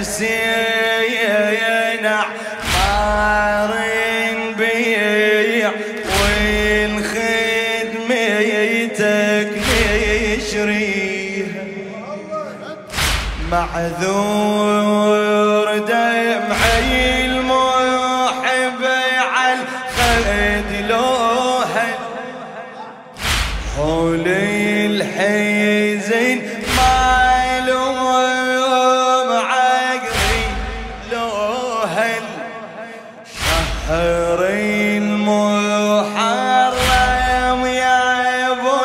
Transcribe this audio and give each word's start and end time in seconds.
حسين 0.00 0.76
مارن 2.74 4.38
بيع 4.58 5.70
والخدمتك 8.06 9.52
نشريها 10.36 11.62
معذور 13.50 14.98
دمعي 15.78 17.15
لوهل 31.86 32.22
شهر 33.40 34.40
المحرم 34.50 36.02
يا 37.66 38.02
ابو 38.52 38.76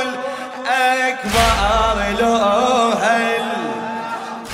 الأكبر 0.69 1.97
لوهل 2.21 3.45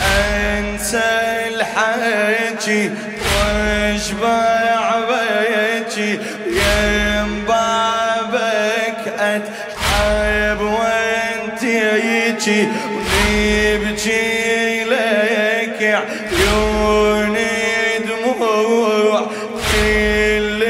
انسى 0.02 1.12
الحكي 1.48 2.84
واشبع 3.36 4.96
بيتي. 5.10 6.12
يم 6.48 7.32
بابك 7.48 9.02
أتحب 9.20 10.62
وأنت 10.62 11.64
يجي. 11.64 12.68
كل 19.78 20.64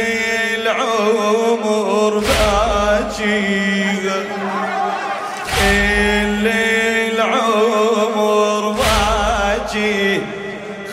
العمر 7.18 8.64
باجي. 8.70 10.22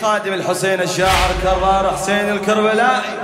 خادم 0.01 0.33
الحسين 0.33 0.81
الشاعر 0.81 1.31
كرار 1.43 1.97
حسين 1.97 2.29
الكربلائي. 2.29 3.15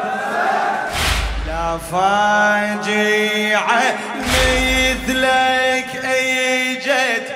لا 1.48 1.78
فاجعة 1.92 3.96
مثلك 4.18 6.06
إجت 6.06 7.28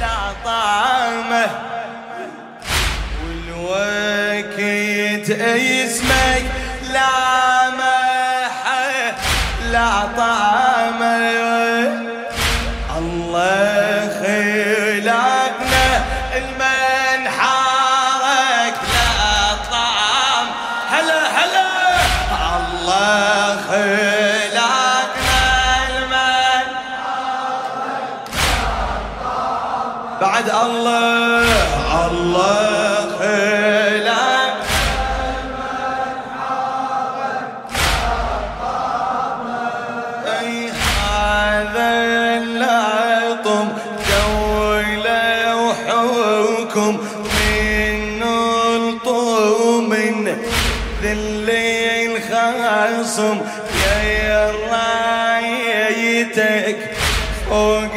لا 0.00 0.16
طعمة. 0.44 1.46
والوقت 3.24 4.60
اسمك 5.30 6.53
لا 6.94 7.70
محه 7.70 9.14
لا 9.72 9.90
طعمه 10.16 11.24
الله 12.98 14.08
خلقنا 14.20 15.86
المن 16.36 17.20
حارك 17.38 18.76
لا 18.94 19.54
طعم 19.70 20.46
هلا 20.90 21.20
هلا. 21.36 21.66
الله 22.56 23.56
خلقنا 23.68 25.42
المن 25.88 26.66
بعد 30.20 30.48
الله 30.48 31.46
الله 32.06 32.83
هذا 41.64 42.42
اللطم 42.42 43.68
دولة 44.10 45.56
وحكم 45.56 46.98
من 47.24 48.22
الطوم 48.22 49.94
ذل 51.02 51.50
الخصم 52.10 53.40
يا 53.86 54.52
رأيتك 55.52 56.78
فوق 57.48 57.94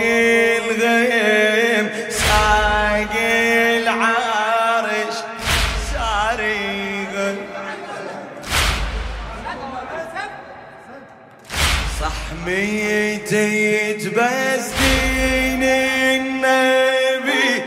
ميتيت 13.57 14.07
بس 14.07 14.65
دين 14.79 15.63
النبي 15.63 17.63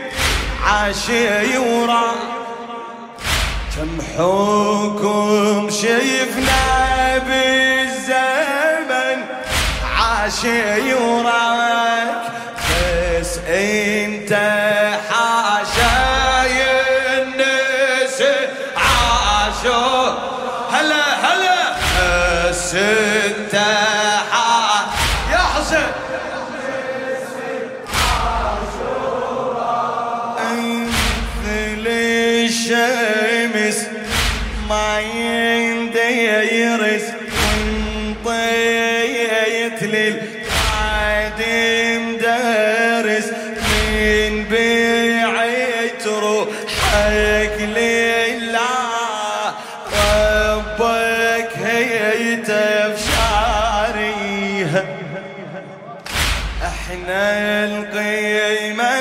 عاشي 0.65 1.57
ورا 1.57 2.11
كم 3.75 3.97
حكم 4.17 5.69
شيفنا 5.69 7.17
بالزمن 7.27 9.19
عاشي 9.97 10.93
وراك 10.93 12.21
بس 12.69 13.37
انت 13.37 14.00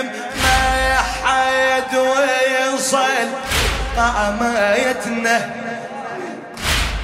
القيمة 0.00 0.10
ما 0.42 0.96
حد 1.24 1.94
ويصل 1.96 3.28
قامتنا 3.96 5.50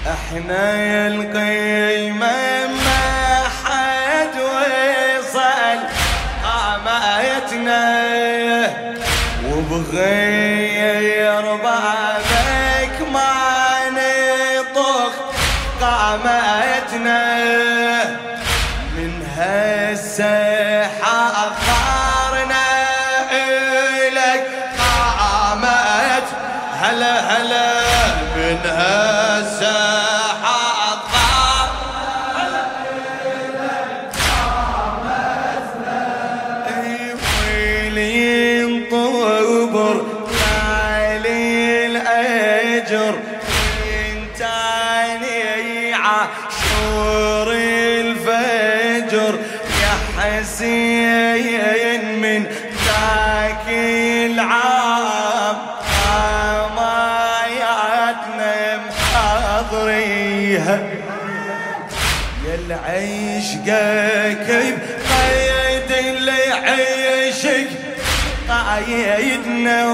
إحنا 0.07 1.07
القيمة 1.07 2.67
ما 2.67 3.43
حد 3.65 4.35
ويصل 4.37 5.79
قامتنا 6.45 7.83
وبغير 9.51 10.56
هلا 26.81 27.21
هلا 27.21 27.81
من 28.37 28.59
هالساحة 28.65 30.57
أخر 30.93 31.71
ويلي 37.47 38.61
ينطبر 38.61 40.05
علي 40.53 41.87
الأجر 41.87 43.15
محضريها 59.87 60.81
يا 62.47 62.55
العشقك 62.67 64.47
قيد 64.51 65.91
اللي 66.07 66.43
عيشك 66.53 67.69
قايدنا 68.49 69.85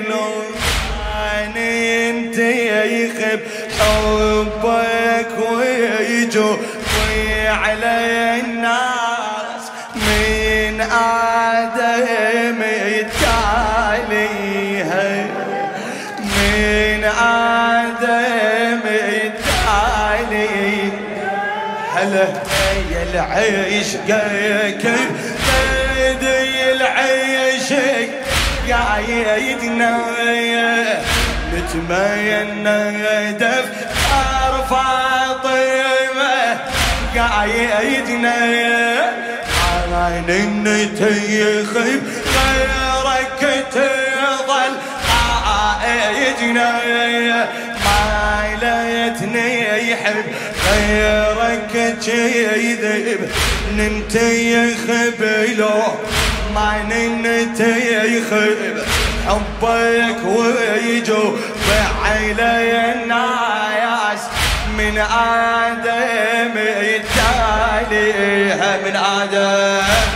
يا 23.13 23.25
العشق 23.39 24.09
كيف 24.81 25.11
بدي 25.45 26.71
العشق 26.71 28.09
قايدنا. 28.69 29.93
نتمنى 31.53 32.81
دف 33.31 33.67
فاطمة 34.69 36.35
قايدنا. 37.15 38.39
عين 39.93 40.63
نتيخب 40.63 42.01
غيرك 42.35 43.41
تظل 43.71 44.73
قايدنا. 45.09 46.69
ما 47.85 48.01
ليتني 48.61 49.51
يحب 49.91 50.25
غيرك 50.71 51.95
كيذب 52.05 53.29
ننتيخب 53.77 55.21
لو 55.57 55.81
ما 56.55 56.83
ننتيخب 56.89 58.57
حبك 59.27 60.25
ويجو 60.25 61.37
بعلي 61.67 62.93
الناس 62.93 64.21
من 64.77 64.97
آدم 64.97 66.57
التالي 66.57 68.13
من 68.85 68.95
آدم 68.95 70.15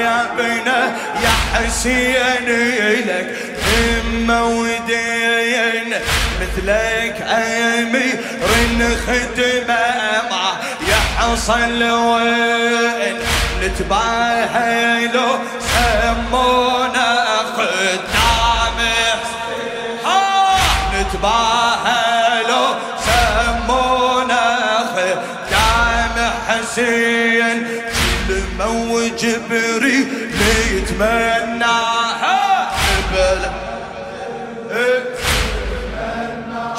يا 0.00 0.26
بنا 0.38 0.96
يا 1.22 1.34
حسين 1.54 2.48
لك. 3.06 3.47
همة 3.78 4.44
ودين 4.44 5.94
مثلك 6.40 7.22
أمير 7.28 8.18
خدمة 9.06 10.22
مع 10.30 10.52
يحصل 10.88 11.82
وين؟ 11.82 13.16
نتباهى 13.62 15.06
لو 15.06 15.38
سمونا 15.60 17.26
خدام 17.56 18.78
ها؟ 20.04 20.56
نتباهى 21.00 22.42
لو 22.48 22.66
سمونا 23.06 24.58
خدام 24.94 26.32
حسين 26.48 27.58
كلمة 28.28 28.68
وجبري 28.92 30.06
يتمناها 30.72 32.70
بلا 33.12 33.67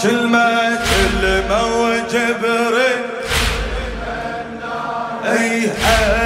كلمة 0.03 0.79
كلمة 0.89 1.63
وجبري 1.81 2.95
أي 5.25 5.71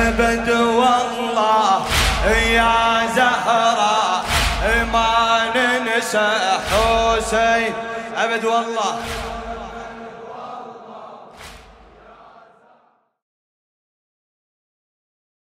ابد 0.07 0.49
والله 0.49 1.85
يا 2.53 3.07
زهرة 3.15 4.23
ما 4.93 5.43
ننسى 5.55 6.29
حسين. 6.71 7.73
ابد 8.17 8.45
والله. 8.45 8.99